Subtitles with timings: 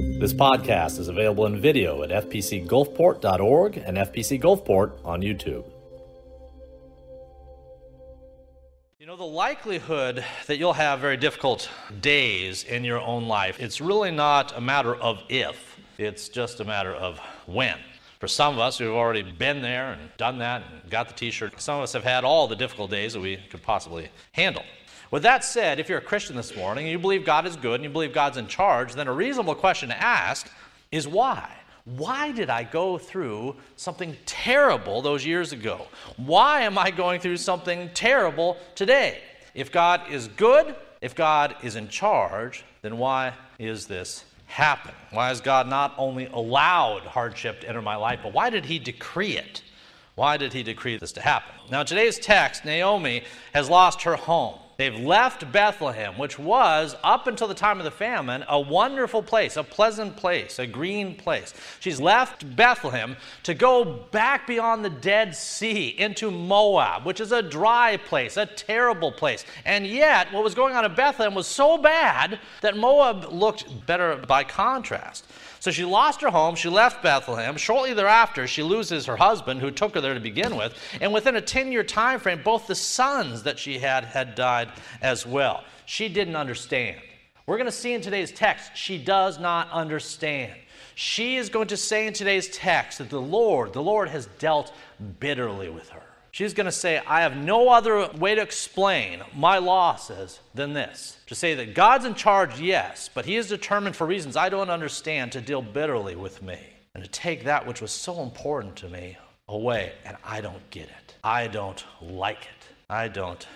[0.00, 5.64] This podcast is available in video at fpcgulfport.org and FPC Gulfport on YouTube.
[8.98, 11.68] You know, the likelihood that you'll have very difficult
[12.00, 16.64] days in your own life, it's really not a matter of if, it's just a
[16.64, 17.76] matter of when.
[18.20, 21.30] For some of us who've already been there and done that and got the t
[21.30, 24.64] shirt, some of us have had all the difficult days that we could possibly handle.
[25.10, 27.74] With that said, if you're a Christian this morning and you believe God is good
[27.74, 30.48] and you believe God's in charge, then a reasonable question to ask
[30.92, 31.50] is why?
[31.84, 35.86] Why did I go through something terrible those years ago?
[36.16, 39.18] Why am I going through something terrible today?
[39.54, 44.94] If God is good, if God is in charge, then why is this happening?
[45.10, 48.78] Why has God not only allowed hardship to enter my life, but why did He
[48.78, 49.62] decree it?
[50.14, 51.54] Why did He decree this to happen?
[51.70, 54.58] Now, today's text, Naomi has lost her home.
[54.80, 59.58] They've left Bethlehem, which was, up until the time of the famine, a wonderful place,
[59.58, 61.52] a pleasant place, a green place.
[61.80, 67.42] She's left Bethlehem to go back beyond the Dead Sea into Moab, which is a
[67.42, 69.44] dry place, a terrible place.
[69.66, 74.16] And yet, what was going on in Bethlehem was so bad that Moab looked better
[74.16, 75.26] by contrast.
[75.60, 77.58] So she lost her home, she left Bethlehem.
[77.58, 80.74] Shortly thereafter, she loses her husband, who took her there to begin with.
[81.02, 84.70] And within a 10 year time frame, both the sons that she had had died
[85.02, 85.62] as well.
[85.84, 87.00] She didn't understand.
[87.46, 90.54] We're going to see in today's text, she does not understand.
[90.94, 94.72] She is going to say in today's text that the Lord, the Lord has dealt
[95.18, 96.02] bitterly with her.
[96.32, 101.18] She's going to say, I have no other way to explain my losses than this.
[101.26, 104.70] To say that God's in charge, yes, but He is determined for reasons I don't
[104.70, 106.58] understand to deal bitterly with me
[106.94, 109.16] and to take that which was so important to me
[109.48, 111.14] away, and I don't get it.
[111.24, 112.68] I don't like it.
[112.88, 113.46] I don't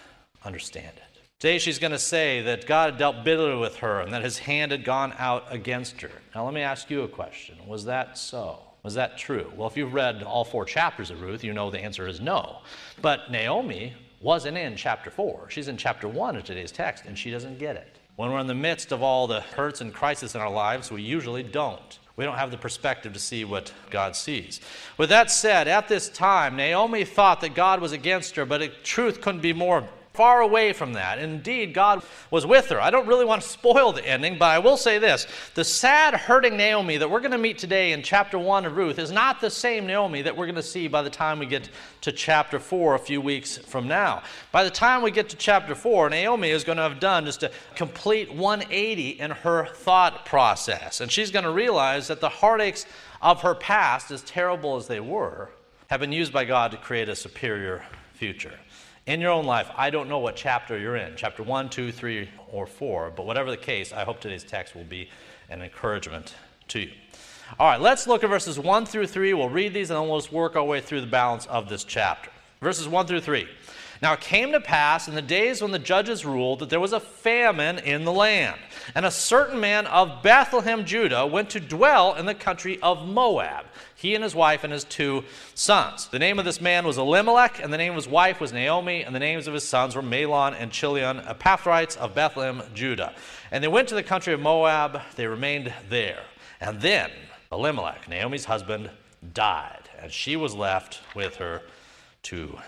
[0.44, 1.20] understand it.
[1.38, 4.38] Today she's going to say that God had dealt bitterly with her and that His
[4.38, 6.10] hand had gone out against her.
[6.34, 8.60] Now, let me ask you a question Was that so?
[8.84, 9.50] Was that true?
[9.56, 12.58] Well, if you've read all four chapters of Ruth, you know the answer is no.
[13.00, 15.48] But Naomi wasn't in chapter four.
[15.48, 17.98] She's in chapter one of today's text, and she doesn't get it.
[18.16, 21.02] When we're in the midst of all the hurts and crisis in our lives, we
[21.02, 21.98] usually don't.
[22.16, 24.60] We don't have the perspective to see what God sees.
[24.98, 29.20] With that said, at this time, Naomi thought that God was against her, but truth
[29.20, 31.18] couldn't be more far away from that.
[31.18, 32.80] Indeed, God was with her.
[32.80, 35.26] I don't really want to spoil the ending, but I will say this.
[35.54, 39.00] The sad, hurting Naomi that we're going to meet today in chapter 1 of Ruth
[39.00, 41.68] is not the same Naomi that we're going to see by the time we get
[42.02, 44.22] to chapter 4 a few weeks from now.
[44.52, 47.42] By the time we get to chapter 4, Naomi is going to have done just
[47.42, 51.00] a complete 180 in her thought process.
[51.00, 52.86] And she's going to realize that the heartaches
[53.20, 55.50] of her past, as terrible as they were,
[55.88, 58.54] have been used by God to create a superior future
[59.06, 62.30] in your own life, I don't know what chapter you're in, chapter one, two, three,
[62.50, 65.10] or 4, but whatever the case, I hope today's text will be
[65.50, 66.34] an encouragement
[66.68, 66.90] to you.
[67.58, 69.34] All right, let's look at verses 1 through 3.
[69.34, 71.84] We'll read these and then we'll just work our way through the balance of this
[71.84, 72.30] chapter.
[72.60, 73.46] Verses 1 through 3.
[74.02, 76.92] Now it came to pass in the days when the judges ruled that there was
[76.92, 78.60] a famine in the land.
[78.94, 83.66] And a certain man of Bethlehem, Judah, went to dwell in the country of Moab,
[83.94, 85.24] he and his wife and his two
[85.54, 86.08] sons.
[86.08, 89.02] The name of this man was Elimelech, and the name of his wife was Naomi,
[89.02, 93.14] and the names of his sons were Mahlon and Chilion, Ephrathites of Bethlehem, Judah.
[93.50, 96.24] And they went to the country of Moab, they remained there.
[96.60, 97.10] And then
[97.50, 98.90] Elimelech, Naomi's husband,
[99.32, 101.62] died, and she was left with her
[102.22, 102.58] two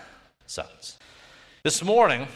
[0.47, 0.96] sons.
[1.63, 2.27] This morning,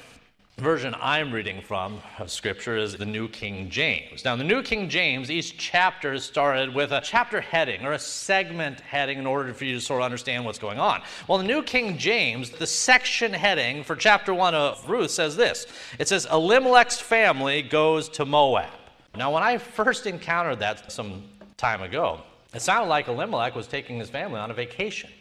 [0.56, 4.26] the version I'm reading from of Scripture is the New King James.
[4.26, 8.80] Now, the New King James, each chapter started with a chapter heading or a segment
[8.82, 11.04] heading in order for you to sort of understand what's going on.
[11.28, 15.68] Well, the New King James, the section heading for chapter 1 of Ruth says this
[16.00, 18.72] it says, Elimelech's family goes to Moab.
[19.16, 21.26] Now, when I first encountered that some
[21.58, 22.22] time ago,
[22.56, 25.12] it sounded like Elimelech was taking his family on a vacation.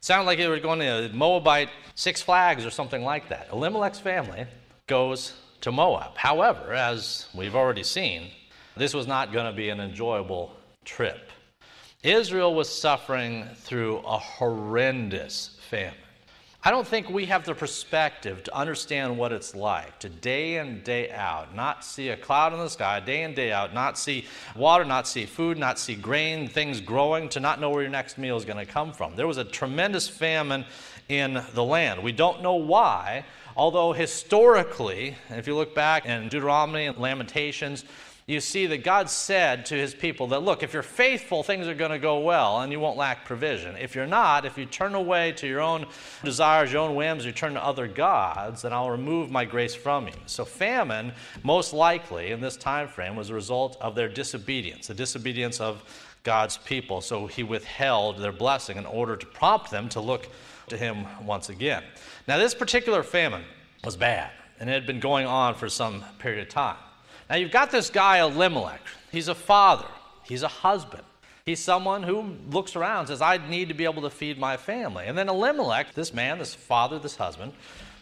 [0.00, 3.48] Sounded like they were going to Moabite Six Flags or something like that.
[3.52, 4.46] Elimelech's family
[4.86, 6.16] goes to Moab.
[6.16, 8.30] However, as we've already seen,
[8.76, 10.54] this was not going to be an enjoyable
[10.84, 11.30] trip.
[12.04, 15.94] Israel was suffering through a horrendous famine.
[16.68, 20.82] I don't think we have the perspective to understand what it's like to day in,
[20.82, 24.26] day out, not see a cloud in the sky, day in, day out, not see
[24.54, 28.18] water, not see food, not see grain, things growing, to not know where your next
[28.18, 29.16] meal is going to come from.
[29.16, 30.66] There was a tremendous famine
[31.08, 32.02] in the land.
[32.02, 33.24] We don't know why,
[33.56, 37.86] although historically, if you look back in Deuteronomy and Lamentations,
[38.28, 41.74] you see that God said to his people that, look, if you're faithful, things are
[41.74, 43.74] going to go well and you won't lack provision.
[43.76, 45.86] If you're not, if you turn away to your own
[46.22, 50.08] desires, your own whims, you turn to other gods, then I'll remove my grace from
[50.08, 50.12] you.
[50.26, 54.94] So famine, most likely in this time frame, was a result of their disobedience, the
[54.94, 55.82] disobedience of
[56.22, 57.00] God's people.
[57.00, 60.28] So he withheld their blessing in order to prompt them to look
[60.66, 61.82] to him once again.
[62.26, 63.44] Now, this particular famine
[63.84, 66.76] was bad, and it had been going on for some period of time.
[67.28, 68.80] Now you've got this guy, Elimelech.
[69.12, 69.86] He's a father,
[70.24, 71.02] he's a husband.
[71.44, 74.58] He's someone who looks around and says, I need to be able to feed my
[74.58, 75.06] family.
[75.06, 77.54] And then Elimelech, this man, this father, this husband,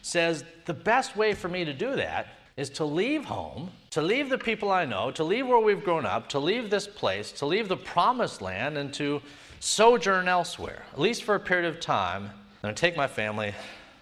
[0.02, 2.26] says, The best way for me to do that
[2.56, 6.04] is to leave home, to leave the people I know, to leave where we've grown
[6.04, 9.22] up, to leave this place, to leave the promised land, and to
[9.60, 12.30] sojourn elsewhere, at least for a period of time.
[12.64, 13.54] To take my family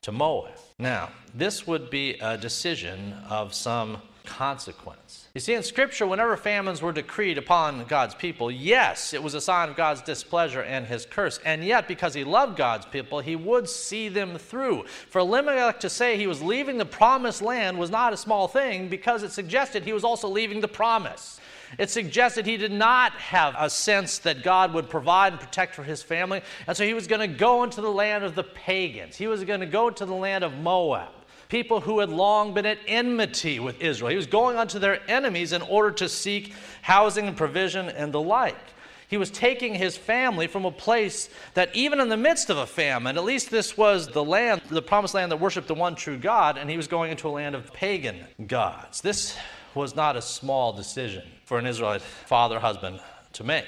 [0.02, 0.54] to Moab.
[0.78, 5.28] Now, this would be a decision of some consequence.
[5.34, 9.40] You see, in Scripture, whenever famines were decreed upon God's people, yes, it was a
[9.40, 11.38] sign of God's displeasure and his curse.
[11.44, 14.84] And yet, because he loved God's people, he would see them through.
[15.10, 18.88] For Elimelech to say he was leaving the promised land was not a small thing
[18.88, 21.40] because it suggested he was also leaving the promise.
[21.78, 25.82] It suggested he did not have a sense that God would provide and protect for
[25.82, 26.42] his family.
[26.66, 29.16] And so he was going to go into the land of the pagans.
[29.16, 31.10] He was going to go to the land of Moab
[31.48, 34.10] people who had long been at enmity with Israel.
[34.10, 38.20] He was going unto their enemies in order to seek housing and provision and the
[38.20, 38.56] like.
[39.08, 42.66] He was taking his family from a place that, even in the midst of a
[42.66, 46.16] famine, at least this was the land, the promised land that worshiped the one true
[46.16, 49.02] God, and he was going into a land of pagan gods.
[49.02, 49.36] This
[49.74, 53.00] was not a small decision for an Israelite father husband
[53.34, 53.66] to make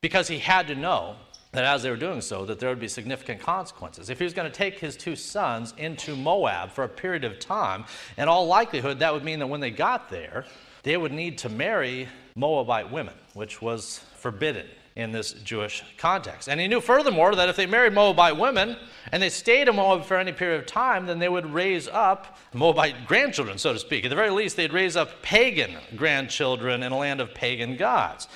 [0.00, 1.16] because he had to know
[1.52, 4.08] that as they were doing so, that there would be significant consequences.
[4.08, 7.38] If he was going to take his two sons into Moab for a period of
[7.38, 7.84] time,
[8.16, 10.46] in all likelihood, that would mean that when they got there,
[10.82, 14.66] they would need to marry Moabite women, which was forbidden
[14.96, 16.48] in this Jewish context.
[16.48, 18.76] And he knew furthermore that if they married Moabite women
[19.10, 22.38] and they stayed in Moab for any period of time, then they would raise up
[22.52, 24.04] Moabite grandchildren, so to speak.
[24.04, 28.28] At the very least, they'd raise up pagan grandchildren in a land of pagan gods.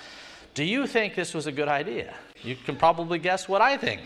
[0.55, 2.15] Do you think this was a good idea?
[2.43, 4.03] You can probably guess what I think.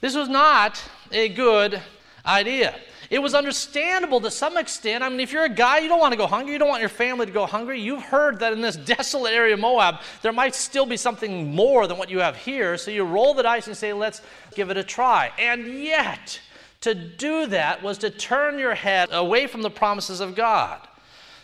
[0.00, 1.80] This was not a good
[2.26, 2.74] idea.
[3.10, 5.04] It was understandable to some extent.
[5.04, 6.80] I mean, if you're a guy, you don't want to go hungry, you don't want
[6.80, 7.80] your family to go hungry.
[7.80, 11.86] You've heard that in this desolate area of Moab, there might still be something more
[11.86, 12.78] than what you have here.
[12.78, 14.22] So you roll the dice and say, let's
[14.54, 15.30] give it a try.
[15.38, 16.40] And yet,
[16.80, 20.80] to do that was to turn your head away from the promises of God,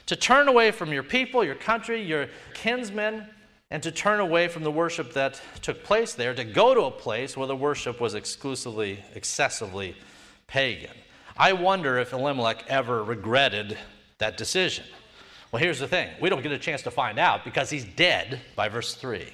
[0.07, 3.27] to turn away from your people, your country, your kinsmen,
[3.71, 6.91] and to turn away from the worship that took place there to go to a
[6.91, 9.95] place where the worship was exclusively, excessively
[10.47, 10.95] pagan.
[11.37, 13.77] I wonder if Elimelech ever regretted
[14.19, 14.85] that decision.
[15.53, 18.41] Well, here's the thing we don't get a chance to find out because he's dead
[18.57, 19.27] by verse 3.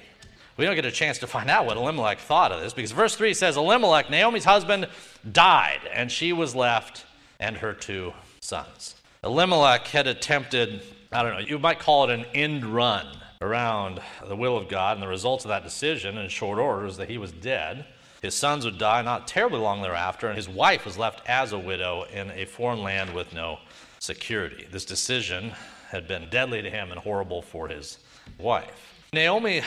[0.57, 3.15] We don't get a chance to find out what Elimelech thought of this because verse
[3.15, 4.87] 3 says Elimelech, Naomi's husband,
[5.29, 7.05] died, and she was left
[7.39, 8.95] and her two sons.
[9.23, 10.81] Elimelech had attempted,
[11.11, 13.07] I don't know, you might call it an end run
[13.45, 16.97] around the will of God, and the results of that decision in short order is
[16.97, 17.85] that he was dead.
[18.21, 21.59] His sons would die not terribly long thereafter, and his wife was left as a
[21.59, 23.59] widow in a foreign land with no
[23.99, 24.67] security.
[24.71, 25.53] This decision
[25.89, 27.99] had been deadly to him and horrible for his
[28.39, 28.93] wife.
[29.13, 29.61] Naomi,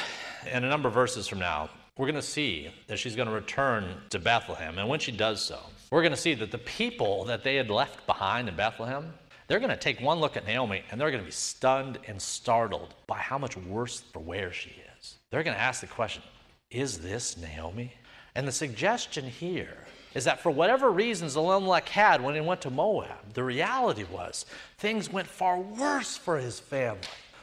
[0.53, 3.35] in a number of verses from now, we're going to see that she's going to
[3.35, 4.79] return to Bethlehem.
[4.79, 5.59] And when she does so,
[5.91, 9.13] we're going to see that the people that they had left behind in Bethlehem,
[9.49, 12.21] they're going to take one look at Naomi and they're going to be stunned and
[12.21, 15.17] startled by how much worse for wear she is.
[15.31, 16.23] They're going to ask the question
[16.71, 17.93] Is this Naomi?
[18.35, 19.79] And the suggestion here
[20.15, 24.47] is that for whatever reasons Elimelech had when he went to Moab, the reality was
[24.77, 27.01] things went far worse for his family.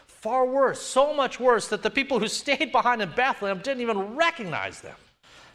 [0.07, 4.15] Far worse, so much worse that the people who stayed behind in Bethlehem didn't even
[4.15, 4.95] recognize them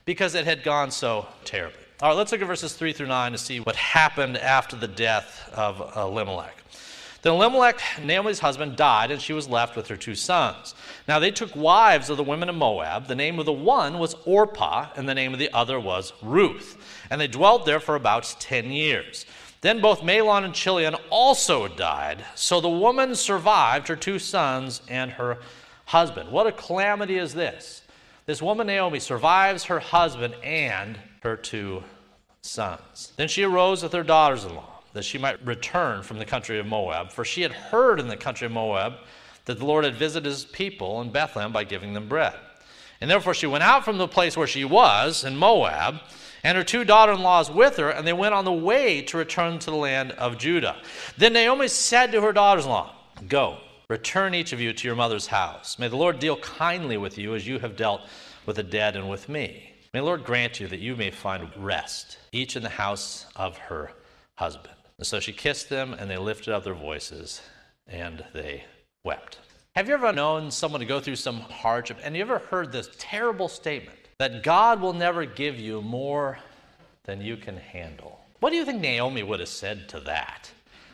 [0.05, 1.81] because it had gone so terribly.
[2.03, 4.89] All right, let's look at verses 3 through 9 to see what happened after the
[4.89, 6.57] death of Elimelech.
[7.21, 10.75] Then Elimelech, Naomi's husband, died, and she was left with her two sons.
[11.07, 13.07] Now they took wives of the women of Moab.
[13.07, 16.79] The name of the one was Orpah, and the name of the other was Ruth.
[17.11, 19.27] And they dwelt there for about ten years.
[19.61, 22.25] Then both Mahlon and Chilion also died.
[22.35, 25.37] So the woman survived her two sons and her
[25.85, 26.33] husband.
[26.33, 27.83] What a calamity is this!
[28.31, 31.83] This woman, Naomi, survives her husband and her two
[32.43, 33.13] sons.
[33.17, 36.61] Then she arose with her daughters in law, that she might return from the country
[36.61, 38.99] of Moab, for she had heard in the country of Moab
[39.47, 42.35] that the Lord had visited his people in Bethlehem by giving them bread.
[43.01, 45.97] And therefore she went out from the place where she was in Moab,
[46.45, 49.17] and her two daughter in laws with her, and they went on the way to
[49.17, 50.77] return to the land of Judah.
[51.19, 52.95] Then Naomi said to her daughters in law,
[53.27, 53.59] Go,
[53.91, 55.77] Return each of you to your mother's house.
[55.77, 58.03] May the Lord deal kindly with you as you have dealt
[58.47, 59.73] with the dead and with me.
[59.93, 63.59] May the Lord grant you that you may find rest, each in the house of
[63.59, 63.91] her
[64.37, 64.77] husband.
[64.99, 67.43] And so she kissed them, and they lifted up their voices,
[67.89, 68.63] and they
[69.03, 69.39] wept.
[69.75, 72.91] Have you ever known someone to go through some hardship, and you ever heard this
[72.97, 76.39] terrible statement that God will never give you more
[77.07, 78.21] than you can handle?
[78.39, 80.53] What do you think Naomi would have said to that?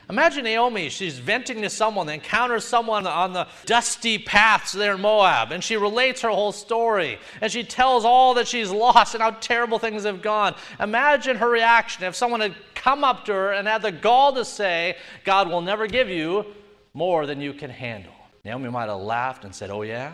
[0.09, 5.51] Imagine Naomi, she's venting to someone, encounters someone on the dusty paths there in Moab,
[5.51, 9.33] and she relates her whole story, and she tells all that she's lost and how
[9.33, 10.55] terrible things have gone.
[10.79, 14.45] Imagine her reaction if someone had come up to her and had the gall to
[14.45, 16.47] say, God will never give you
[16.95, 18.13] more than you can handle.
[18.45, 20.13] Naomi might have laughed and said, Oh, yeah?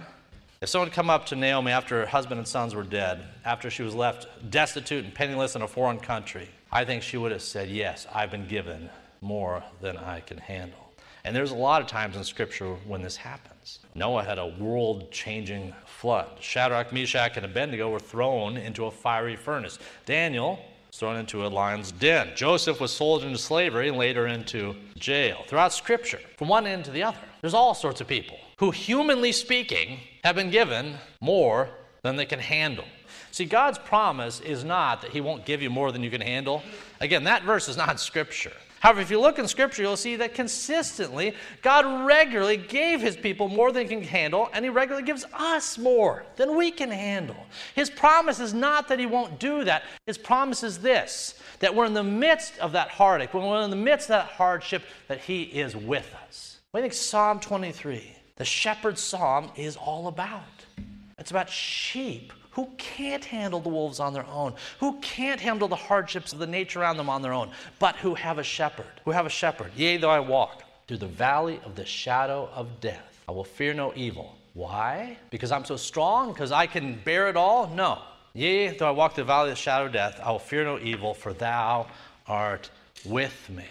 [0.63, 3.69] If someone had come up to Naomi after her husband and sons were dead, after
[3.69, 7.43] she was left destitute and penniless in a foreign country, I think she would have
[7.43, 8.89] said, Yes, I've been given
[9.23, 10.93] more than I can handle.
[11.25, 13.79] And there's a lot of times in Scripture when this happens.
[13.95, 16.29] Noah had a world changing flood.
[16.41, 19.79] Shadrach, Meshach, and Abednego were thrown into a fiery furnace.
[20.05, 22.31] Daniel was thrown into a lion's den.
[22.35, 25.45] Joseph was sold into slavery and later into jail.
[25.47, 29.31] Throughout Scripture, from one end to the other, there's all sorts of people who, humanly
[29.31, 31.69] speaking, have been given more
[32.03, 32.85] than they can handle.
[33.31, 36.63] See, God's promise is not that He won't give you more than you can handle.
[37.01, 38.53] Again, that verse is not Scripture.
[38.83, 43.47] However, if you look in Scripture, you'll see that consistently God regularly gave His people
[43.47, 47.37] more than they can handle, and He regularly gives us more than we can handle.
[47.77, 49.85] His promise is not that He won't do that.
[50.05, 53.71] His promise is this that we're in the midst of that heartache, when we're in
[53.71, 56.59] the midst of that hardship, that He is with us.
[56.75, 60.43] I think Psalm 23, the shepherd's psalm, is all about.
[61.19, 65.77] It's about sheep who can't handle the wolves on their own, who can't handle the
[65.77, 69.11] hardships of the nature around them on their own, but who have a shepherd, who
[69.11, 69.73] have a shepherd.
[69.75, 73.73] Yea, though I walk through the valley of the shadow of death, I will fear
[73.73, 74.37] no evil.
[74.55, 75.17] Why?
[75.31, 76.33] Because I'm so strong?
[76.33, 77.69] Because I can bear it all?
[77.69, 78.03] No.
[78.35, 80.65] Yea, though I walk through the valley of the shadow of death, I will fear
[80.65, 81.87] no evil, for thou
[82.27, 82.71] art
[83.05, 83.65] with me.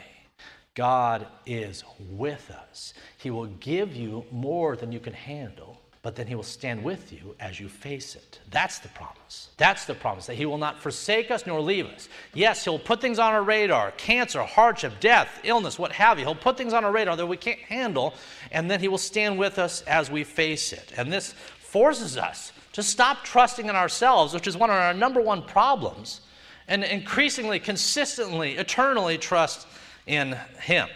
[0.73, 2.93] God is with us.
[3.17, 7.13] He will give you more than you can handle but then he will stand with
[7.13, 8.39] you as you face it.
[8.49, 9.49] That's the promise.
[9.57, 12.09] That's the promise that he will not forsake us nor leave us.
[12.33, 16.25] Yes, he'll put things on our radar cancer, hardship, death, illness, what have you.
[16.25, 18.15] He'll put things on our radar that we can't handle,
[18.51, 20.91] and then he will stand with us as we face it.
[20.97, 25.21] And this forces us to stop trusting in ourselves, which is one of our number
[25.21, 26.21] one problems,
[26.67, 29.67] and increasingly, consistently, eternally trust
[30.07, 30.87] in him.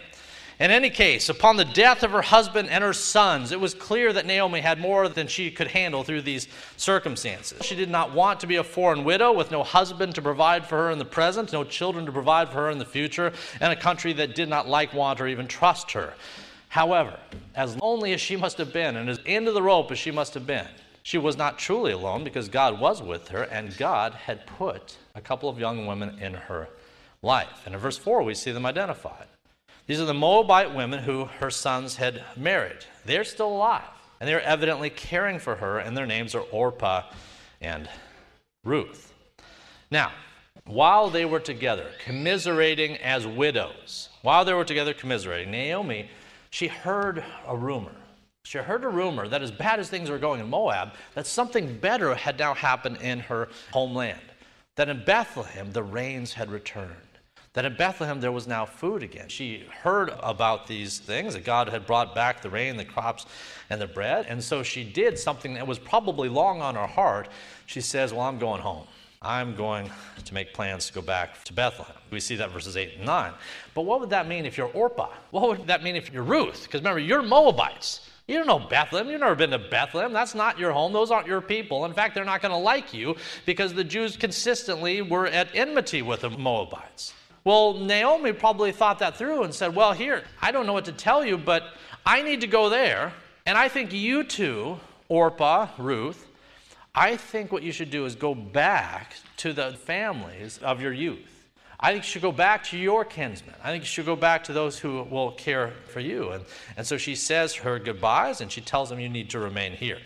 [0.58, 4.10] In any case, upon the death of her husband and her sons, it was clear
[4.14, 6.48] that Naomi had more than she could handle through these
[6.78, 7.62] circumstances.
[7.62, 10.76] She did not want to be a foreign widow with no husband to provide for
[10.76, 13.76] her in the present, no children to provide for her in the future, and a
[13.76, 16.14] country that did not like, want, or even trust her.
[16.68, 17.18] However,
[17.54, 20.32] as lonely as she must have been, and as of the rope as she must
[20.32, 20.68] have been,
[21.02, 25.20] she was not truly alone because God was with her, and God had put a
[25.20, 26.70] couple of young women in her
[27.20, 27.62] life.
[27.66, 29.26] And in verse 4, we see them identified.
[29.86, 32.84] These are the Moabite women who her sons had married.
[33.04, 33.84] They're still alive,
[34.18, 37.04] and they're evidently caring for her, and their names are Orpah
[37.60, 37.88] and
[38.64, 39.14] Ruth.
[39.90, 40.12] Now,
[40.64, 46.10] while they were together, commiserating as widows, while they were together commiserating, Naomi,
[46.50, 47.94] she heard a rumor.
[48.42, 51.78] She heard a rumor that as bad as things were going in Moab, that something
[51.78, 54.20] better had now happened in her homeland.
[54.74, 57.05] That in Bethlehem, the rains had returned
[57.56, 59.28] that in Bethlehem there was now food again.
[59.28, 63.24] She heard about these things, that God had brought back the rain, the crops,
[63.70, 64.26] and the bread.
[64.28, 67.30] And so she did something that was probably long on her heart.
[67.64, 68.86] She says, Well, I'm going home.
[69.22, 69.90] I'm going
[70.22, 71.96] to make plans to go back to Bethlehem.
[72.10, 73.32] We see that verses 8 and 9.
[73.74, 75.08] But what would that mean if you're Orpah?
[75.30, 76.64] What would that mean if you're Ruth?
[76.64, 78.06] Because remember, you're Moabites.
[78.28, 79.08] You don't know Bethlehem.
[79.08, 80.12] You've never been to Bethlehem.
[80.12, 80.92] That's not your home.
[80.92, 81.86] Those aren't your people.
[81.86, 86.02] In fact, they're not going to like you because the Jews consistently were at enmity
[86.02, 87.14] with the Moabites.
[87.46, 90.92] Well, Naomi probably thought that through and said, Well, here, I don't know what to
[90.92, 91.62] tell you, but
[92.04, 93.12] I need to go there.
[93.46, 96.26] And I think you two, Orpah, Ruth,
[96.92, 101.44] I think what you should do is go back to the families of your youth.
[101.78, 103.54] I think you should go back to your kinsmen.
[103.62, 106.30] I think you should go back to those who will care for you.
[106.30, 106.44] And,
[106.76, 109.98] and so she says her goodbyes and she tells them you need to remain here.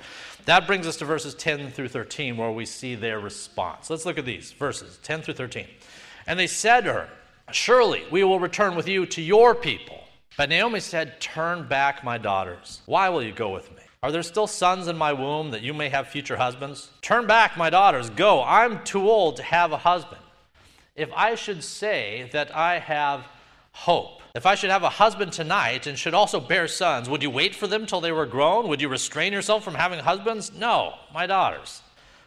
[0.44, 3.88] That brings us to verses 10 through 13 where we see their response.
[3.88, 5.66] Let's look at these verses 10 through 13.
[6.26, 7.09] And they said to her,
[7.54, 10.00] Surely we will return with you to your people.
[10.37, 12.83] But Naomi said, Turn back, my daughters.
[12.87, 13.83] Why will you go with me?
[14.02, 16.90] Are there still sons in my womb that you may have future husbands?
[17.02, 18.09] Turn back, my daughters.
[18.09, 18.42] Go.
[18.42, 20.23] I'm too old to have a husband.
[20.97, 23.26] If I should say that I have
[23.73, 24.23] hope.
[24.35, 27.54] If I should have a husband tonight and should also bear sons, would you wait
[27.54, 28.69] for them till they were grown?
[28.69, 30.52] Would you restrain yourself from having husbands?
[30.52, 31.83] No, my daughters.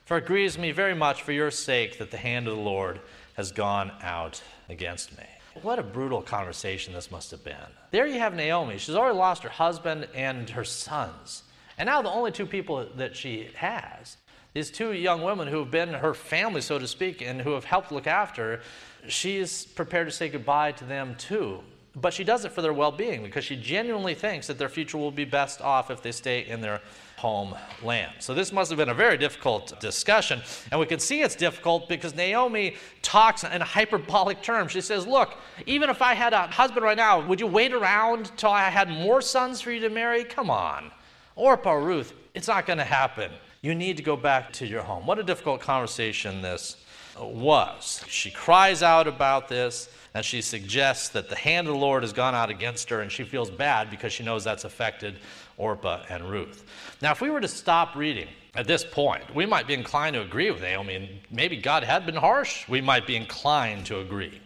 [0.06, 3.00] For it grieves me very much for your sake that the hand of the Lord
[3.36, 4.42] has gone out
[4.74, 5.24] against me.
[5.62, 7.56] What a brutal conversation this must have been.
[7.92, 8.78] There you have Naomi.
[8.78, 11.44] She's already lost her husband and her sons.
[11.78, 14.18] And now the only two people that she has,
[14.54, 17.66] these two young women who have been her family, so to speak, and who have
[17.66, 18.62] helped look after her,
[19.08, 21.62] she is prepared to say goodbye to them too.
[21.96, 24.98] But she does it for their well being because she genuinely thinks that their future
[24.98, 26.82] will be best off if they stay in their
[27.24, 28.12] homeland.
[28.20, 30.42] So this must have been a very difficult discussion.
[30.72, 34.74] And we can see it's difficult because Naomi talks in hyperbolic terms.
[34.74, 38.36] She says, Look, even if I had a husband right now, would you wait around
[38.36, 40.26] till I had more sons for you to marry?
[40.26, 40.92] Come on.
[41.38, 43.32] Orpah, Ruth, it's not going to happen.
[43.62, 45.06] You need to go back to your home.
[45.06, 46.76] What a difficult conversation this
[47.18, 48.04] was.
[48.10, 52.14] She cries out about this and she suggests that the hand of the Lord has
[52.14, 55.16] gone out against her and she feels bad because she knows that's affected
[55.58, 56.66] Orpah and Ruth.
[57.02, 60.22] Now, if we were to stop reading at this point, we might be inclined to
[60.22, 62.68] agree with Naomi, and maybe God had been harsh.
[62.68, 64.42] We might be inclined to agree.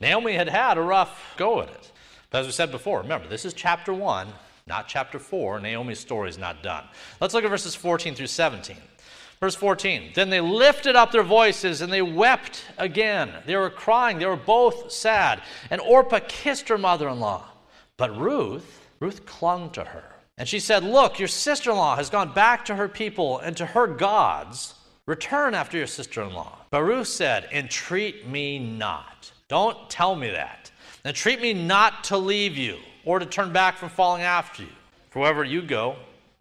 [0.00, 1.92] Naomi had had a rough go at it.
[2.30, 4.28] But as we said before, remember, this is chapter 1,
[4.66, 5.60] not chapter 4.
[5.60, 6.84] Naomi's story is not done.
[7.20, 8.76] Let's look at verses 14 through 17.
[9.40, 13.30] Verse 14 Then they lifted up their voices and they wept again.
[13.46, 14.18] They were crying.
[14.18, 15.42] They were both sad.
[15.70, 17.44] And Orpah kissed her mother in law.
[17.96, 20.13] But Ruth, Ruth clung to her.
[20.36, 23.56] And she said, Look, your sister in law has gone back to her people and
[23.56, 24.74] to her gods.
[25.06, 26.58] Return after your sister in law.
[26.70, 29.30] But Ruth said, Entreat me not.
[29.48, 30.70] Don't tell me that.
[31.04, 34.70] Entreat me not to leave you or to turn back from following after you.
[35.10, 35.96] For wherever you go,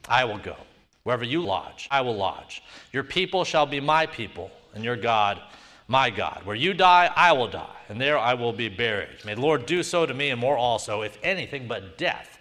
[0.07, 0.55] I will go.
[1.03, 2.63] Wherever you lodge, I will lodge.
[2.93, 5.41] Your people shall be my people, and your God,
[5.89, 6.41] my God.
[6.45, 9.25] Where you die, I will die, and there I will be buried.
[9.25, 12.39] May the Lord do so to me and more also, if anything but death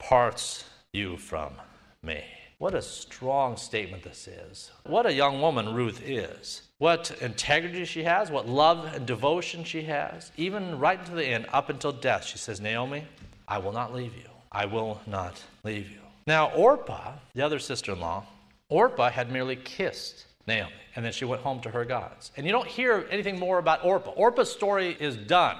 [0.00, 1.54] parts you from
[2.02, 2.22] me.
[2.58, 4.70] What a strong statement this is.
[4.84, 6.60] What a young woman Ruth is.
[6.76, 10.30] What integrity she has, what love and devotion she has.
[10.36, 13.04] Even right to the end, up until death, she says, Naomi,
[13.48, 14.28] I will not leave you.
[14.52, 16.00] I will not leave you.
[16.26, 18.26] Now, Orpah, the other sister in law,
[18.68, 22.32] Orpah had merely kissed Naomi, and then she went home to her gods.
[22.36, 24.10] And you don't hear anything more about Orpah.
[24.10, 25.56] Orpah's story is done.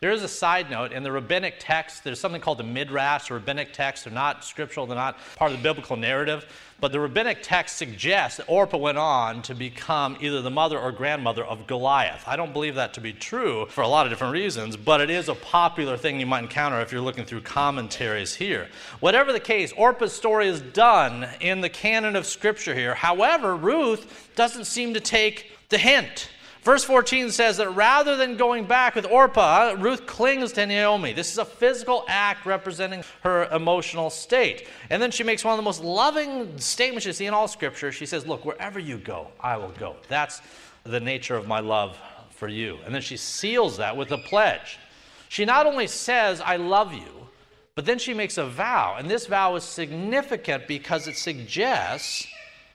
[0.00, 3.74] There is a side note in the rabbinic text, there's something called the midrash, rabbinic
[3.74, 4.04] text.
[4.04, 6.46] They're not scriptural, they're not part of the biblical narrative.
[6.80, 10.90] But the rabbinic text suggests that Orpah went on to become either the mother or
[10.90, 12.24] grandmother of Goliath.
[12.26, 15.10] I don't believe that to be true for a lot of different reasons, but it
[15.10, 18.70] is a popular thing you might encounter if you're looking through commentaries here.
[19.00, 22.94] Whatever the case, Orpah's story is done in the canon of Scripture here.
[22.94, 26.30] However, Ruth doesn't seem to take the hint.
[26.62, 31.14] Verse 14 says that rather than going back with Orpah, Ruth clings to Naomi.
[31.14, 34.68] This is a physical act representing her emotional state.
[34.90, 37.92] And then she makes one of the most loving statements you see in all Scripture.
[37.92, 39.96] She says, Look, wherever you go, I will go.
[40.08, 40.42] That's
[40.84, 41.98] the nature of my love
[42.30, 42.78] for you.
[42.84, 44.78] And then she seals that with a pledge.
[45.30, 47.28] She not only says, I love you,
[47.74, 48.96] but then she makes a vow.
[48.98, 52.26] And this vow is significant because it suggests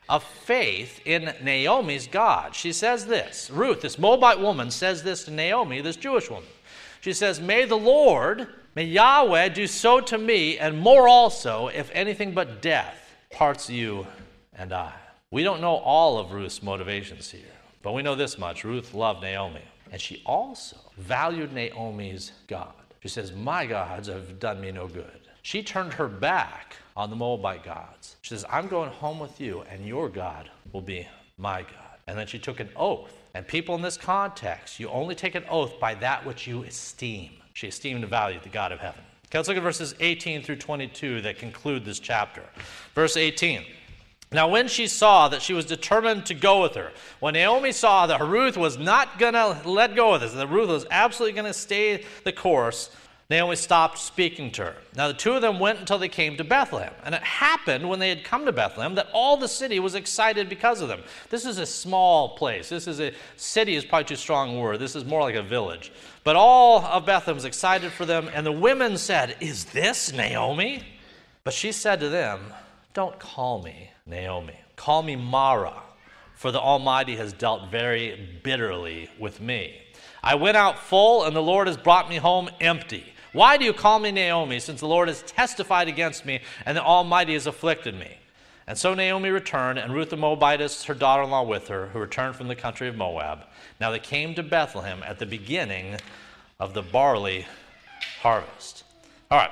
[0.07, 2.55] of faith in Naomi's God.
[2.55, 6.49] She says this Ruth, this Moabite woman, says this to Naomi, this Jewish woman.
[7.01, 11.89] She says, May the Lord, may Yahweh do so to me, and more also, if
[11.93, 14.07] anything but death parts you
[14.53, 14.93] and I.
[15.31, 17.41] We don't know all of Ruth's motivations here,
[17.81, 22.73] but we know this much Ruth loved Naomi, and she also valued Naomi's God.
[23.01, 25.21] She says, My gods have done me no good.
[25.41, 28.15] She turned her back on the Moabite gods.
[28.21, 31.99] She says, I'm going home with you, and your God will be my God.
[32.07, 33.11] And then she took an oath.
[33.33, 37.31] And people in this context, you only take an oath by that which you esteem.
[37.53, 39.01] She esteemed and valued the God of heaven.
[39.27, 42.43] Okay, let's look at verses 18 through 22 that conclude this chapter.
[42.93, 43.63] Verse 18.
[44.31, 48.07] Now, when she saw that she was determined to go with her, when Naomi saw
[48.07, 51.51] that Ruth was not going to let go of this, that Ruth was absolutely going
[51.51, 52.89] to stay the course,
[53.27, 54.75] Naomi stopped speaking to her.
[54.95, 56.93] Now the two of them went until they came to Bethlehem.
[57.03, 60.47] And it happened when they had come to Bethlehem that all the city was excited
[60.47, 61.01] because of them.
[61.31, 62.69] This is a small place.
[62.69, 64.79] This is a city is probably too strong a word.
[64.79, 65.91] This is more like a village.
[66.23, 70.83] But all of Bethlehem was excited for them, and the women said, Is this Naomi?
[71.43, 72.41] But she said to them,
[72.93, 74.59] Don't call me Naomi.
[74.75, 75.81] Call me Mara,
[76.35, 79.81] for the Almighty has dealt very bitterly with me.
[80.23, 83.13] I went out full, and the Lord has brought me home empty.
[83.35, 86.81] Why do you call me Naomi, since the Lord has testified against me, and the
[86.81, 88.15] Almighty has afflicted me?
[88.65, 91.99] And so Naomi returned, and Ruth the Moabitess, her daughter in law, with her, who
[91.99, 93.39] returned from the country of Moab.
[93.81, 95.97] Now they came to Bethlehem at the beginning
[96.61, 97.45] of the barley
[98.21, 98.85] harvest.
[99.29, 99.51] All right.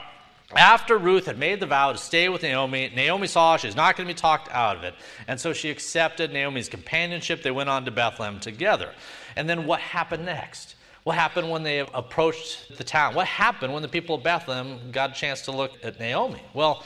[0.56, 4.08] After Ruth had made the vow to stay with Naomi, Naomi saw she's not going
[4.08, 4.93] to be talked out of it.
[5.28, 7.43] And so she accepted Naomi's companionship.
[7.43, 8.91] They went on to Bethlehem together.
[9.36, 10.76] And then what happened next?
[11.04, 13.13] What happened when they approached the town?
[13.13, 16.42] What happened when the people of Bethlehem got a chance to look at Naomi?
[16.54, 16.84] Well,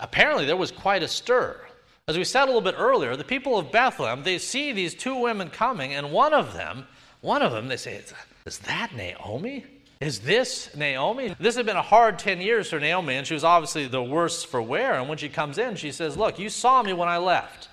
[0.00, 1.60] apparently there was quite a stir.
[2.08, 5.14] As we said a little bit earlier, the people of Bethlehem, they see these two
[5.14, 6.86] women coming, and one of them,
[7.20, 8.02] one of them, they say,
[8.44, 9.64] Is that Naomi?
[10.00, 11.36] Is this Naomi?
[11.38, 14.42] This had been a hard 10 years for Naomi, and she was obviously the worse
[14.42, 14.94] for wear.
[14.94, 17.68] And when she comes in, she says, Look, you saw me when I left.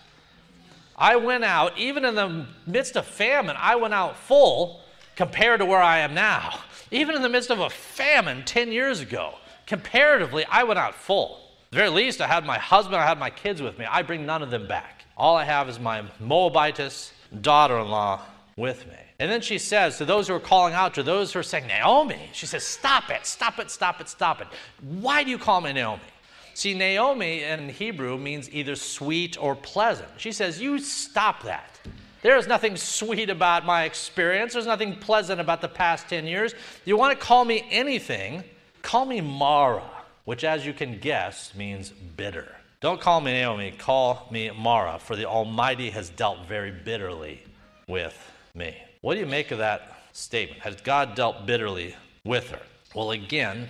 [0.95, 4.81] I went out, even in the midst of famine, I went out full
[5.19, 6.61] compared to where I am now.
[6.91, 9.33] Even in the midst of a famine 10 years ago,
[9.67, 11.41] comparatively, I went out full.
[11.65, 13.83] At the very least, I had my husband, I had my kids with me.
[13.83, 15.03] I bring none of them back.
[15.17, 18.21] All I have is my Moabitess daughter in law
[18.55, 18.95] with me.
[19.19, 21.67] And then she says to those who are calling out, to those who are saying,
[21.67, 24.47] Naomi, she says, Stop it, stop it, stop it, stop it.
[24.79, 26.01] Why do you call me Naomi?
[26.53, 30.07] See, Naomi in Hebrew means either sweet or pleasant.
[30.15, 31.77] She says, You stop that.
[32.21, 34.53] There is nothing sweet about my experience.
[34.53, 36.53] There's nothing pleasant about the past 10 years.
[36.83, 38.43] You want to call me anything,
[38.81, 39.89] call me Mara,
[40.25, 42.55] which, as you can guess, means bitter.
[42.81, 47.41] Don't call me Naomi, call me Mara, for the Almighty has dealt very bitterly
[47.87, 48.17] with
[48.53, 48.75] me.
[49.01, 50.61] What do you make of that statement?
[50.61, 52.61] Has God dealt bitterly with her?
[52.93, 53.69] Well, again,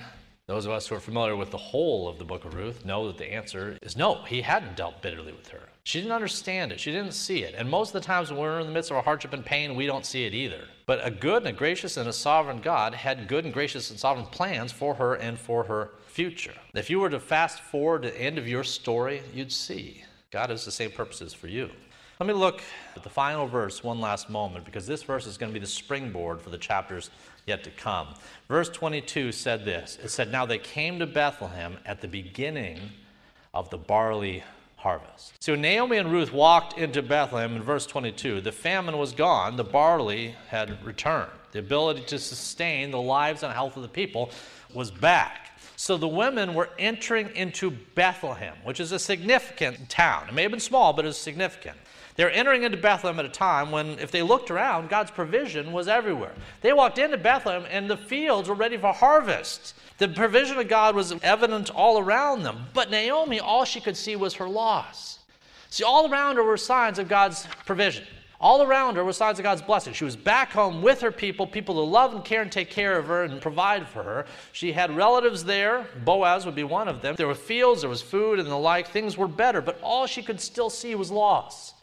[0.50, 3.06] those of us who are familiar with the whole of the book of Ruth know
[3.06, 5.70] that the answer is no, he hadn't dealt bitterly with her.
[5.84, 6.80] She didn't understand it.
[6.80, 7.54] She didn't see it.
[7.56, 9.76] And most of the times when we're in the midst of a hardship and pain,
[9.76, 10.64] we don't see it either.
[10.88, 14.00] But a good and a gracious and a sovereign God had good and gracious and
[14.00, 16.56] sovereign plans for her and for her future.
[16.74, 20.50] If you were to fast forward to the end of your story, you'd see God
[20.50, 21.70] has the same purposes for you.
[22.20, 22.62] Let me look
[22.98, 25.72] at the final verse one last moment because this verse is going to be the
[25.72, 27.12] springboard for the chapters
[27.50, 28.08] yet to come.
[28.48, 32.80] Verse 22 said this It said, Now they came to Bethlehem at the beginning
[33.54, 34.44] of the barley
[34.78, 35.34] harvest.
[35.44, 38.40] So Naomi and Ruth walked into Bethlehem in verse 22.
[38.42, 41.32] The famine was gone, the barley had returned.
[41.52, 44.32] The ability to sustain the lives and health of the people
[44.74, 45.50] was back.
[45.76, 50.28] So the women were entering into Bethlehem, which is a significant town.
[50.28, 51.78] It may have been small, but it's significant.
[52.20, 55.88] They're entering into Bethlehem at a time when, if they looked around, God's provision was
[55.88, 56.34] everywhere.
[56.60, 59.74] They walked into Bethlehem and the fields were ready for harvest.
[60.00, 62.66] The provision of God was evident all around them.
[62.74, 65.20] But Naomi, all she could see was her loss.
[65.70, 68.04] See, all around her were signs of God's provision.
[68.42, 69.94] All around her were signs of God's blessing.
[69.94, 72.98] She was back home with her people, people who love and care and take care
[72.98, 74.26] of her and provide for her.
[74.52, 75.88] She had relatives there.
[76.04, 77.16] Boaz would be one of them.
[77.16, 78.90] There were fields, there was food and the like.
[78.90, 81.76] Things were better, but all she could still see was loss.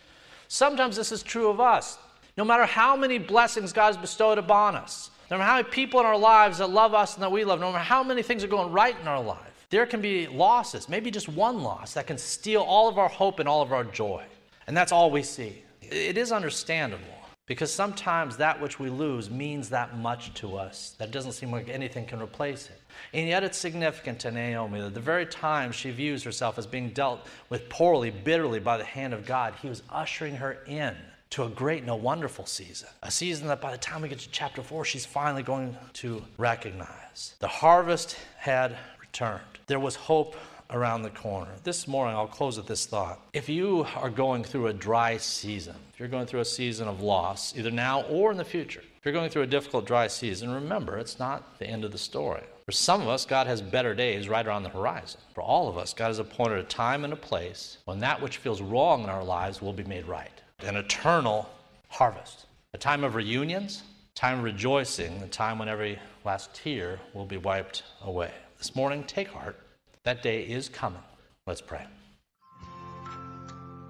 [0.48, 1.98] Sometimes this is true of us.
[2.36, 6.00] No matter how many blessings God has bestowed upon us, no matter how many people
[6.00, 8.44] in our lives that love us and that we love, no matter how many things
[8.44, 12.06] are going right in our life, there can be losses, maybe just one loss, that
[12.06, 14.24] can steal all of our hope and all of our joy.
[14.66, 15.62] And that's all we see.
[15.82, 17.04] It is understandable
[17.46, 21.68] because sometimes that which we lose means that much to us that doesn't seem like
[21.68, 22.80] anything can replace it.
[23.12, 26.90] And yet it's significant to Naomi that the very time she views herself as being
[26.90, 30.94] dealt with poorly, bitterly by the hand of God, he was ushering her in
[31.30, 32.88] to a great and a wonderful season.
[33.02, 36.22] A season that by the time we get to chapter 4, she's finally going to
[36.38, 37.34] recognize.
[37.40, 39.42] The harvest had returned.
[39.66, 40.36] There was hope
[40.70, 41.50] around the corner.
[41.64, 43.20] This morning, I'll close with this thought.
[43.32, 47.00] If you are going through a dry season, if you're going through a season of
[47.00, 50.50] loss, either now or in the future, if you're going through a difficult dry season,
[50.50, 52.42] remember it's not the end of the story.
[52.66, 55.20] For some of us, God has better days right around the horizon.
[55.34, 58.38] For all of us, God has appointed a time and a place when that which
[58.38, 60.32] feels wrong in our lives will be made right.
[60.60, 61.48] An eternal
[61.88, 63.84] harvest, a time of reunions,
[64.16, 68.32] time of rejoicing, a time when every last tear will be wiped away.
[68.58, 69.60] This morning, take heart.
[70.06, 71.02] That day is coming.
[71.48, 71.84] Let's pray.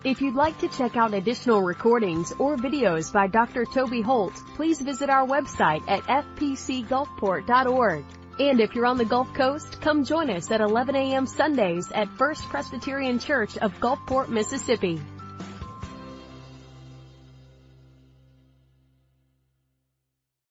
[0.03, 3.67] If you'd like to check out additional recordings or videos by Dr.
[3.67, 8.05] Toby Holt, please visit our website at fpcgulfport.org.
[8.39, 11.27] And if you're on the Gulf Coast, come join us at 11 a.m.
[11.27, 14.99] Sundays at First Presbyterian Church of Gulfport, Mississippi.